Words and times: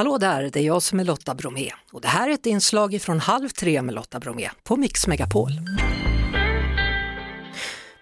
Hallå 0.00 0.18
där, 0.18 0.50
det 0.52 0.60
är 0.60 0.64
jag 0.64 0.82
som 0.82 1.00
är 1.00 1.04
Lotta 1.04 1.34
Bromé 1.34 1.70
och 1.92 2.00
det 2.00 2.08
här 2.08 2.28
är 2.28 2.32
ett 2.34 2.46
inslag 2.46 3.02
från 3.02 3.20
Halv 3.20 3.48
tre 3.48 3.82
med 3.82 3.94
Lotta 3.94 4.20
Bromé 4.20 4.50
på 4.62 4.76
Mix 4.76 5.06
Megapol. 5.06 5.50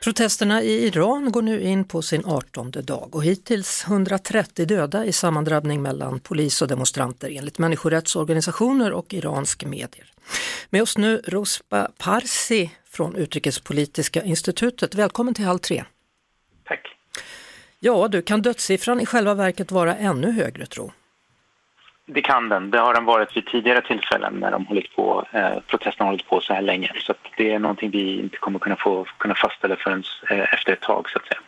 Protesterna 0.04 0.62
i 0.62 0.86
Iran 0.86 1.32
går 1.32 1.42
nu 1.42 1.60
in 1.60 1.84
på 1.84 2.02
sin 2.02 2.24
18 2.24 2.70
dag 2.70 3.14
och 3.14 3.24
hittills 3.24 3.84
130 3.86 4.66
döda 4.66 5.04
i 5.04 5.12
sammandrabbning 5.12 5.82
mellan 5.82 6.20
polis 6.20 6.62
och 6.62 6.68
demonstranter 6.68 7.30
enligt 7.36 7.58
människorättsorganisationer 7.58 8.92
och 8.92 9.14
iransk 9.14 9.64
medier. 9.64 10.12
Med 10.70 10.82
oss 10.82 10.98
nu 10.98 11.22
Rospa 11.26 11.90
Parsi 11.98 12.70
från 12.84 13.16
Utrikespolitiska 13.16 14.22
institutet. 14.22 14.94
Välkommen 14.94 15.34
till 15.34 15.44
Halv 15.44 15.58
tre. 15.58 15.84
Tack. 16.64 16.80
Ja, 17.80 18.08
du 18.08 18.22
kan 18.22 18.42
dödssiffran 18.42 19.00
i 19.00 19.06
själva 19.06 19.34
verket 19.34 19.72
vara 19.72 19.96
ännu 19.96 20.30
högre 20.30 20.66
tro? 20.66 20.92
Det 22.10 22.22
kan 22.22 22.48
den. 22.48 22.70
Det 22.70 22.78
har 22.78 22.94
den 22.94 23.04
varit 23.04 23.36
vid 23.36 23.46
tidigare 23.46 23.82
tillfällen 23.82 24.34
när 24.34 24.50
de 24.50 24.66
hållit 24.66 24.96
på, 24.96 25.24
eh, 25.32 25.60
protesterna 25.66 26.04
har 26.04 26.12
hållit 26.12 26.28
på 26.28 26.40
så 26.40 26.54
här 26.54 26.62
länge. 26.62 26.92
Så 26.98 27.14
det 27.36 27.52
är 27.52 27.58
någonting 27.58 27.90
vi 27.90 28.20
inte 28.20 28.36
kommer 28.36 28.58
kunna 28.58 28.76
få 28.76 29.06
kunna 29.18 29.34
fastställa 29.34 29.76
förrän 29.76 30.02
eh, 30.30 30.54
efter 30.54 30.72
ett 30.72 30.80
tag 30.80 31.10
så 31.10 31.18
att 31.18 31.26
säga. 31.26 31.40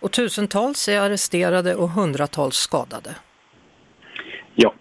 Och 0.00 0.12
tusentals 0.12 0.88
är 0.88 1.00
arresterade 1.00 1.74
och 1.74 1.90
hundratals 1.90 2.56
skadade. 2.56 3.10
Ja, 4.54 4.72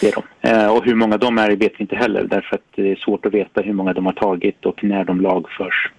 det 0.00 0.08
är 0.08 0.12
de. 0.12 0.48
Eh, 0.48 0.76
och 0.76 0.84
hur 0.84 0.94
många 0.94 1.16
de 1.16 1.38
är 1.38 1.50
vet 1.50 1.72
vi 1.76 1.82
inte 1.82 1.96
heller 1.96 2.24
därför 2.24 2.56
att 2.56 2.66
det 2.74 2.92
är 2.92 2.96
svårt 2.96 3.26
att 3.26 3.34
veta 3.34 3.60
hur 3.60 3.72
många 3.72 3.92
de 3.92 4.06
har 4.06 4.12
tagit 4.12 4.66
och 4.66 4.84
när 4.84 5.04
de 5.04 5.20
lagförs. 5.20 5.90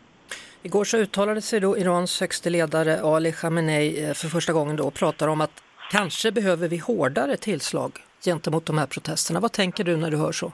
Igår 0.63 0.83
så 0.83 0.97
uttalade 0.97 1.41
sig 1.41 1.59
då 1.59 1.77
Irans 1.77 2.19
högste 2.19 2.49
ledare 2.49 3.01
Ali 3.01 3.31
Khamenei 3.31 4.05
eh, 4.05 4.13
för 4.13 4.27
första 4.27 4.53
gången 4.53 4.75
då 4.75 4.83
och 4.83 4.93
pratar 4.93 5.27
om 5.27 5.41
att 5.41 5.63
kanske 5.91 6.31
behöver 6.31 6.67
vi 6.67 6.77
hårdare 6.77 7.37
tillslag 7.37 7.91
gentemot 8.25 8.65
de 8.65 8.77
här 8.77 8.85
protesterna. 8.85 9.39
Vad 9.39 9.51
tänker 9.51 9.83
du 9.83 9.97
när 9.97 10.11
du 10.11 10.17
hör 10.17 10.31
så? 10.31 10.51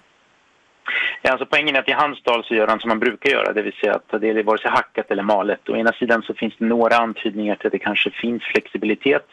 Ja, 1.22 1.32
alltså 1.32 1.46
poängen 1.46 1.76
är 1.76 1.80
att 1.80 1.90
i 1.90 1.92
hans 1.92 2.24
tal 2.24 2.44
så 2.44 2.56
gör 2.56 2.68
han 2.68 2.80
som 2.80 2.88
man 2.90 3.00
brukar 3.00 3.30
göra, 3.30 3.54
det 3.54 3.62
vill 3.62 3.74
säga 3.74 3.96
att 3.96 4.22
det 4.22 4.30
är 4.30 4.44
vare 4.44 4.58
sig 4.58 4.72
hackat 4.72 5.12
eller 5.12 5.24
malet. 5.24 5.70
Å 5.70 5.76
ena 5.76 5.92
sidan 5.92 6.22
så 6.22 6.34
finns 6.34 6.54
det 6.58 6.66
några 6.66 6.96
antydningar 6.98 7.56
till 7.56 7.68
att 7.68 7.72
det 7.72 7.80
kanske 7.80 8.12
finns 8.12 8.44
flexibilitet. 8.44 9.26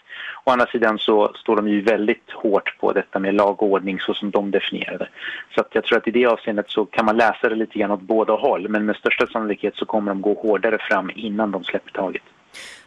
Å 0.45 0.51
andra 0.51 0.67
sidan 0.67 0.99
så 0.99 1.33
står 1.35 1.57
de 1.57 1.69
ju 1.69 1.81
väldigt 1.81 2.31
hårt 2.31 2.79
på 2.81 2.93
detta 2.93 3.19
med 3.19 3.35
lag 3.35 3.63
och 3.63 3.69
ordning 3.69 4.01
så 4.01 4.15
som 4.15 4.31
de 4.31 4.51
definierar 4.51 4.99
det. 4.99 5.09
Så 5.55 5.61
att 5.61 5.75
jag 5.75 5.85
tror 5.85 5.99
att 5.99 6.09
i 6.09 6.11
det 6.11 6.27
avseendet 6.27 6.71
så 6.71 6.85
kan 6.85 7.05
man 7.05 7.17
läsa 7.17 7.49
det 7.49 7.55
lite 7.55 7.79
grann 7.79 7.91
åt 7.91 8.01
båda 8.01 8.33
håll 8.33 8.69
men 8.69 8.87
med 8.87 8.97
största 8.97 9.27
sannolikhet 9.27 9.77
så 9.77 9.85
kommer 9.85 10.11
de 10.11 10.23
gå 10.23 10.35
hårdare 10.35 10.79
fram 10.79 11.11
innan 11.15 11.51
de 11.51 11.65
släpper 11.65 11.91
taget. 11.91 12.23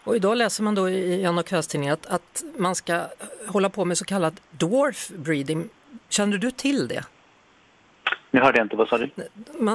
Och 0.10 0.16
idag 0.16 0.38
läser 0.38 0.64
man 0.64 0.76
då 0.76 0.90
i 0.90 1.24
en 1.24 1.38
av 1.38 1.44
kvällstidningarna 1.44 1.98
att, 2.02 2.06
att 2.06 2.44
man 2.58 2.76
ska 2.76 3.02
hålla 3.48 3.70
på 3.70 3.86
med 3.86 3.98
så 3.98 4.06
kallad 4.06 4.40
dwarf 4.52 5.10
breeding. 5.10 5.70
Känner 6.10 6.38
du 6.38 6.52
till 6.52 6.88
det? 6.88 7.04
Nu 8.32 8.40
hörde 8.40 8.58
jag 8.58 8.66
inte, 8.66 8.76
vad 8.76 8.88
sa 8.88 8.98
du? 8.98 9.10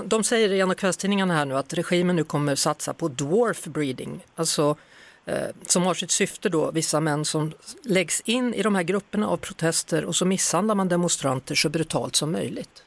De 0.04 0.24
säger 0.24 0.52
i 0.52 0.60
en 0.60 0.70
av 0.70 0.74
kvällstidningarna 0.74 1.34
här 1.34 1.44
nu 1.44 1.56
att 1.56 1.74
regimen 1.74 2.16
nu 2.16 2.24
kommer 2.24 2.54
satsa 2.54 2.94
på 2.94 3.08
dwarf 3.08 3.64
breeding, 3.64 4.24
alltså 4.34 4.76
eh, 5.24 5.36
som 5.66 5.82
har 5.82 5.94
sitt 5.94 6.10
syfte 6.10 6.48
då 6.48 6.70
vissa 6.70 7.00
män 7.00 7.24
som 7.24 7.52
läggs 7.82 8.20
in 8.20 8.54
i 8.54 8.62
de 8.62 8.74
här 8.74 8.82
grupperna 8.82 9.28
av 9.28 9.36
protester 9.36 10.04
och 10.04 10.16
så 10.16 10.24
misshandlar 10.24 10.74
man 10.74 10.88
demonstranter 10.88 11.54
så 11.54 11.68
brutalt 11.68 12.16
som 12.16 12.32
möjligt. 12.32 12.83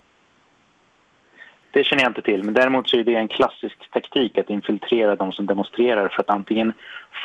Det 1.71 1.83
känner 1.83 2.03
jag 2.03 2.09
inte 2.09 2.21
till, 2.21 2.43
men 2.43 2.53
däremot 2.53 2.89
så 2.89 2.97
är 2.97 3.03
det 3.03 3.15
en 3.15 3.27
klassisk 3.27 3.91
taktik 3.91 4.37
att 4.37 4.49
infiltrera 4.49 5.15
de 5.15 5.31
som 5.31 5.45
demonstrerar 5.45 6.07
för 6.07 6.21
att 6.21 6.29
antingen 6.29 6.73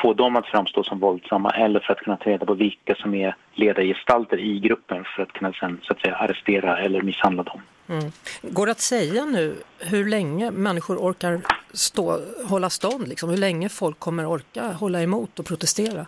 få 0.01 0.13
dem 0.13 0.35
att 0.35 0.47
framstå 0.47 0.83
som 0.83 0.99
våldsamma 0.99 1.49
eller 1.49 1.79
för 1.79 1.93
att 1.93 1.99
kunna 1.99 2.17
ta 2.17 2.29
reda 2.29 2.45
på 2.45 2.53
vilka 2.53 2.95
som 2.95 3.13
är 3.13 3.35
ledargestalter 3.53 4.37
i 4.37 4.59
gruppen 4.59 5.03
för 5.15 5.23
att 5.23 5.33
kunna 5.33 5.53
sen 5.53 5.79
så 5.83 5.93
att 5.93 6.01
säga 6.01 6.15
arrestera 6.15 6.79
eller 6.79 7.01
misshandla 7.01 7.43
dem. 7.43 7.61
Mm. 7.87 8.11
Går 8.41 8.65
det 8.65 8.71
att 8.71 8.79
säga 8.79 9.25
nu 9.25 9.55
hur 9.79 10.05
länge 10.05 10.51
människor 10.51 10.97
orkar 10.97 11.41
stå, 11.73 12.19
hålla 12.49 12.69
stånd? 12.69 13.07
Liksom? 13.07 13.29
Hur 13.29 13.37
länge 13.37 13.69
folk 13.69 13.99
kommer 13.99 14.25
orka 14.25 14.71
hålla 14.71 15.01
emot 15.01 15.39
och 15.39 15.45
protestera? 15.45 16.05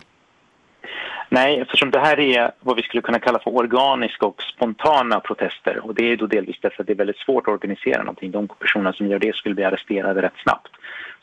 Nej, 1.36 1.60
eftersom 1.60 1.90
det 1.90 1.98
här 1.98 2.20
är 2.20 2.50
vad 2.60 2.76
vi 2.76 2.82
skulle 2.82 3.02
kunna 3.02 3.18
kalla 3.18 3.38
för 3.38 3.56
organiska 3.56 4.26
och 4.26 4.42
spontana 4.42 5.20
protester 5.20 5.86
och 5.86 5.94
det 5.94 6.12
är 6.12 6.16
då 6.16 6.26
delvis 6.26 6.56
därför 6.60 6.82
att 6.82 6.86
det 6.86 6.92
är 6.92 7.02
väldigt 7.04 7.18
svårt 7.18 7.48
att 7.48 7.54
organisera 7.54 7.98
någonting. 7.98 8.30
De 8.30 8.48
personer 8.48 8.92
som 8.92 9.06
gör 9.06 9.18
det 9.18 9.36
skulle 9.36 9.54
bli 9.54 9.64
arresterade 9.64 10.22
rätt 10.22 10.42
snabbt. 10.42 10.72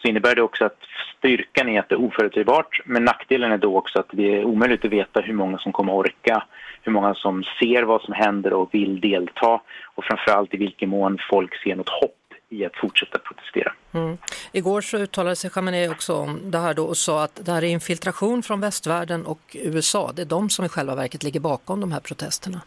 Så 0.01 0.07
innebär 0.07 0.35
det 0.35 0.41
också 0.41 0.65
att 0.65 0.77
styrkan 1.17 1.69
är 1.69 1.79
att 1.79 1.89
det 1.89 1.95
är 1.95 2.01
oförutsägbart 2.01 2.81
men 2.85 3.05
nackdelen 3.05 3.51
är 3.51 3.57
då 3.57 3.77
också 3.77 3.99
att 3.99 4.09
det 4.11 4.37
är 4.37 4.45
omöjligt 4.45 4.85
att 4.85 4.91
veta 4.91 5.19
hur 5.21 5.33
många 5.33 5.57
som 5.57 5.71
kommer 5.71 5.93
orka, 5.93 6.43
hur 6.81 6.91
många 6.91 7.13
som 7.13 7.43
ser 7.59 7.83
vad 7.83 8.01
som 8.01 8.13
händer 8.13 8.53
och 8.53 8.69
vill 8.71 8.99
delta 8.99 9.61
och 9.95 10.03
framförallt 10.03 10.53
i 10.53 10.57
vilken 10.57 10.89
mån 10.89 11.17
folk 11.29 11.63
ser 11.63 11.75
något 11.75 11.89
hopp 11.89 12.22
i 12.53 12.65
att 12.65 12.75
fortsätta 12.75 13.19
protestera. 13.19 13.73
Mm. 13.91 14.17
Igår 14.51 14.81
så 14.81 14.97
uttalade 14.97 15.35
sig 15.35 15.49
Khamenei 15.49 15.89
också 15.89 16.13
om 16.15 16.51
det 16.51 16.57
här 16.57 16.73
då 16.73 16.85
och 16.85 16.97
sa 16.97 17.23
att 17.23 17.45
det 17.45 17.51
här 17.51 17.63
är 17.63 17.67
infiltration 17.67 18.43
från 18.43 18.59
västvärlden 18.59 19.25
och 19.25 19.55
USA. 19.59 20.11
Det 20.15 20.21
är 20.21 20.25
de 20.25 20.49
som 20.49 20.65
i 20.65 20.69
själva 20.69 20.95
verket 20.95 21.23
ligger 21.23 21.39
bakom 21.39 21.79
de 21.79 21.91
här 21.91 21.99
protesterna. 21.99 22.61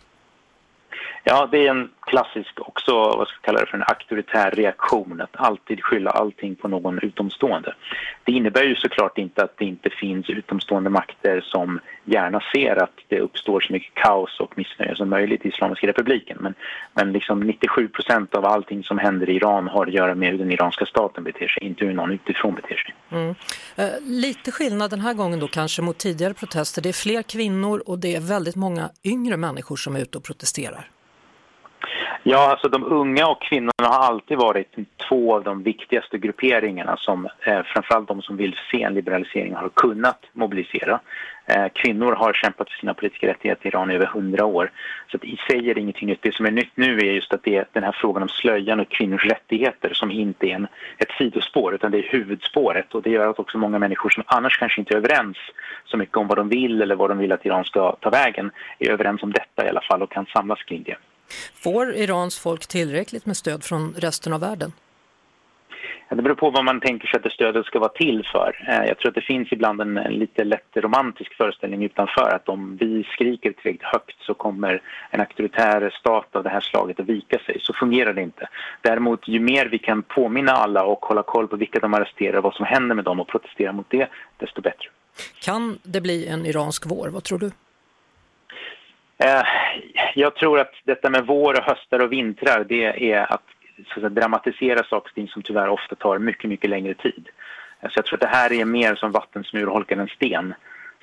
Ja, 1.25 1.49
det 1.53 1.67
är 1.67 1.71
en 1.71 1.91
klassisk 2.07 2.61
också, 2.61 2.93
vad 2.93 3.29
ska 3.29 3.37
jag 3.37 3.45
kalla 3.45 3.61
det 3.61 3.67
för 3.67 3.77
en 3.77 3.85
auktoritär 3.89 4.51
reaktion 4.51 5.21
att 5.21 5.37
alltid 5.37 5.85
skylla 5.85 6.11
allting 6.11 6.55
på 6.55 6.69
någon 6.69 6.99
utomstående. 6.99 7.75
Det 8.25 8.33
innebär 8.33 8.63
ju 8.63 8.75
såklart 8.75 9.19
inte 9.19 9.45
att 9.45 9.59
det 9.59 9.65
inte 9.65 9.91
finns 9.91 10.31
utomstående 10.31 10.91
makter 10.91 11.41
som 11.41 11.81
gärna 12.05 12.41
ser 12.55 12.83
att 12.83 12.99
det 13.09 13.21
uppstår 13.21 13.61
så 13.61 13.73
mycket 13.73 13.95
kaos 13.95 14.41
och 14.41 14.59
missnöje 14.59 14.97
som 14.97 15.09
möjligt 15.11 15.45
i 15.45 15.49
Islamiska 15.49 15.87
republiken. 15.87 16.39
Men, 16.41 16.55
men 16.95 17.13
liksom 17.13 17.41
97 17.41 17.89
procent 17.89 18.35
av 18.35 18.47
allting 18.47 18.85
som 18.85 18.99
händer 18.99 19.31
i 19.31 19.37
Iran 19.37 19.69
har 19.69 19.87
att 19.87 19.93
göra 19.93 20.15
med 20.15 20.31
hur 20.31 20.39
den 20.39 20.53
iranska 20.53 20.87
staten 20.87 21.25
beter 21.25 21.49
sig, 21.49 21.65
inte 21.65 21.85
hur 21.85 21.93
någon 21.93 22.13
utifrån 22.13 22.55
beter 22.55 22.77
sig. 22.77 22.95
Mm. 23.11 23.35
Eh, 23.77 24.01
lite 24.03 24.51
skillnad 24.51 24.91
den 24.91 25.01
här 25.01 25.15
gången 25.15 25.41
då 25.41 25.49
kanske 25.49 25.83
mot 25.83 25.99
tidigare 25.99 26.35
protester. 26.35 26.83
Det 26.83 26.89
är 26.89 26.93
fler 26.93 27.23
kvinnor 27.23 27.83
och 27.87 27.99
det 27.99 28.15
är 28.15 28.21
väldigt 28.21 28.57
många 28.57 28.91
yngre 29.05 29.37
människor 29.37 29.77
som 29.77 29.97
är 29.97 30.01
ute 30.01 30.19
och 30.19 30.25
protesterar. 30.25 30.91
Ja, 32.23 32.51
alltså 32.51 32.69
de 32.69 32.85
unga 32.85 33.27
och 33.27 33.43
kvinnorna 33.43 33.89
har 33.89 33.99
alltid 33.99 34.39
varit 34.39 34.75
två 35.09 35.35
av 35.35 35.45
de 35.45 35.63
viktigaste 35.63 36.19
grupperingarna 36.19 36.97
som 36.97 37.25
eh, 37.47 37.63
framförallt 37.63 38.09
de 38.09 38.23
som 38.23 38.37
vill 38.37 38.57
se 38.71 38.83
en 38.83 38.95
liberalisering 38.95 39.55
har 39.55 39.69
kunnat 39.69 40.25
mobilisera. 40.33 41.01
Eh, 41.47 41.67
kvinnor 41.75 42.13
har 42.13 42.33
kämpat 42.33 42.71
för 42.71 42.79
sina 42.79 42.95
politiska 42.95 43.27
rättigheter 43.27 43.67
i 43.67 43.69
Iran 43.69 43.91
i 43.91 43.95
över 43.95 44.07
hundra 44.07 44.45
år. 44.45 44.71
Så 45.11 45.17
att 45.17 45.25
i 45.25 45.37
sig 45.49 45.71
är 45.71 45.75
det 45.75 45.81
ingenting 45.81 46.09
nytt. 46.09 46.23
Det 46.23 46.35
som 46.35 46.47
är 46.47 46.51
nytt 46.51 46.73
nu 46.75 46.99
är 46.99 47.13
just 47.13 47.33
att 47.33 47.43
det 47.43 47.57
är 47.57 47.67
den 47.73 47.83
här 47.83 47.93
frågan 48.01 48.23
om 48.23 48.29
slöjan 48.29 48.81
och 48.81 48.89
kvinnors 48.89 49.25
rättigheter 49.25 49.95
som 49.95 50.11
inte 50.11 50.47
är 50.47 50.55
en, 50.55 50.67
ett 50.99 51.11
sidospår 51.19 51.75
utan 51.75 51.91
det 51.91 51.99
är 51.99 52.09
huvudspåret. 52.13 52.95
Och 52.95 53.03
det 53.03 53.11
gör 53.11 53.31
att 53.31 53.39
också 53.39 53.59
många 53.59 53.79
människor 53.79 54.11
som 54.11 54.23
annars 54.27 54.59
kanske 54.59 54.81
inte 54.81 54.95
är 54.95 54.99
överens 54.99 55.37
så 55.85 55.97
mycket 55.97 56.17
om 56.17 56.27
vad 56.27 56.39
de 56.39 56.49
vill 56.49 56.83
eller 56.83 56.97
vad 56.97 57.11
de 57.11 57.19
vill 57.19 57.33
att 57.33 57.47
Iran 57.47 57.65
ska 57.65 57.97
ta 58.01 58.11
vägen 58.11 58.51
är 58.79 58.91
överens 58.91 59.23
om 59.23 59.33
detta 59.33 59.67
i 59.67 59.69
alla 59.69 59.81
fall 59.81 60.03
och 60.03 60.13
kan 60.13 60.27
samlas 60.27 60.63
kring 60.63 60.83
det. 60.83 60.97
Får 61.55 61.95
Irans 61.95 62.39
folk 62.39 62.67
tillräckligt 62.67 63.27
med 63.27 63.37
stöd 63.37 63.65
från 63.65 63.95
resten 63.99 64.33
av 64.33 64.41
världen? 64.41 64.73
Det 66.09 66.23
beror 66.23 66.35
på 66.35 66.51
vad 66.51 66.65
man 66.65 66.81
tänker 66.81 67.09
sig 67.09 67.17
att 67.17 67.23
det 67.23 67.31
stödet 67.31 67.67
ska 67.67 67.79
vara 67.79 67.93
till 67.93 68.27
för. 68.33 68.67
Eh, 68.69 68.89
jag 68.89 68.99
tror 68.99 69.09
att 69.09 69.15
det 69.15 69.21
finns 69.21 69.53
ibland 69.53 69.81
en, 69.81 69.95
lite 69.95 70.45
lätt 70.45 70.77
romantisk 70.77 71.35
föreställning 71.35 71.85
utanför 71.85 72.31
att 72.35 72.49
om 72.49 72.77
vi 72.77 73.05
skriker 73.05 73.53
tillräckligt 73.53 73.83
högt 73.83 74.17
så 74.21 74.35
kommer 74.35 74.83
en 75.11 75.21
auktoritär 75.21 75.91
stat 76.01 76.37
av 76.37 76.43
det 76.43 76.51
här 76.51 76.61
slaget 76.61 77.01
att 77.01 77.07
vika 77.07 77.39
sig. 77.39 77.59
Så 77.61 77.73
fungerar 77.73 78.13
det 78.13 78.23
inte. 78.23 78.49
Däremot 78.83 79.29
ju 79.29 79.41
mer 79.41 79.67
vi 79.67 79.79
kan 79.79 80.03
påminna 80.03 80.53
alla 80.53 80.85
och 80.85 81.05
hålla 81.05 81.23
koll 81.23 81.49
på 81.49 81.57
vilka 81.57 81.79
de 81.79 81.95
arresterar, 81.95 82.41
vad 82.41 82.55
som 82.55 82.67
händer 82.67 82.95
med 82.95 83.05
dem 83.05 83.21
och 83.21 83.29
protestera 83.29 83.73
mot 83.73 83.91
det, 83.91 84.09
desto 84.37 84.61
bättre. 84.61 84.89
Kan 85.41 85.79
det 85.83 86.01
bli 86.01 86.27
en 86.27 86.47
iransk 86.47 86.87
vår? 86.87 87.09
Vad 87.09 87.25
tror 87.25 87.39
du? 87.39 87.51
Eh, 89.19 89.43
jag 90.15 90.35
tror 90.35 90.61
att 90.61 90.73
detta 90.85 91.11
med 91.11 91.27
vår, 91.27 91.59
och 91.59 91.65
höstar 91.65 91.99
och 91.99 92.13
vintrar 92.13 92.65
det 92.65 93.13
är 93.13 93.33
att, 93.33 93.43
så 93.95 94.07
att 94.07 94.15
dramatisera 94.15 94.79
saker 94.79 95.11
och 95.11 95.15
ting 95.15 95.29
som 95.29 95.43
tyvärr 95.43 95.69
ofta 95.69 95.95
tar 95.95 96.19
mycket, 96.19 96.51
mycket 96.51 96.71
längre 96.71 96.95
tid. 96.95 97.29
Eh, 97.81 97.91
så 97.91 97.99
jag 97.99 98.05
tror 98.05 98.17
att 98.17 98.31
det 98.31 98.37
här 98.37 98.53
är 98.53 98.65
mer 98.65 98.95
som 98.95 99.13
vatten 99.13 99.45
som 99.45 99.59
urholkar 99.59 99.97
en 99.97 100.09
sten 100.09 100.55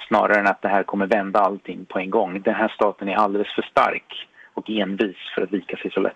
snarare 0.08 0.40
än 0.40 0.48
att 0.48 0.62
det 0.62 0.68
här 0.68 0.84
kommer 0.84 1.08
vända 1.08 1.40
allting 1.40 1.86
på 1.86 2.00
en 2.00 2.10
gång. 2.10 2.42
Den 2.42 2.56
här 2.56 2.70
staten 2.76 3.10
är 3.10 3.16
alldeles 3.16 3.56
för 3.56 3.62
stark 3.62 4.28
och 4.54 4.70
envis 4.70 5.18
för 5.36 5.42
att 5.42 5.54
vika 5.54 5.78
sig 5.78 5.92
så 5.92 6.00
lätt. 6.00 6.14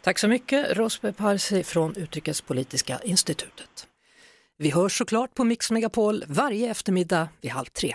Tack 0.00 0.18
så 0.18 0.28
mycket 0.28 0.76
Rosbe 0.76 1.12
Parsi 1.12 1.64
från 1.64 1.96
Utrikespolitiska 1.96 2.98
institutet. 3.04 3.86
Vi 4.58 4.70
hörs 4.70 4.98
såklart 4.98 5.34
på 5.34 5.44
Mix 5.44 5.70
Megapol 5.70 6.24
varje 6.28 6.70
eftermiddag 6.70 7.28
vid 7.40 7.50
halv 7.50 7.64
tre. 7.66 7.94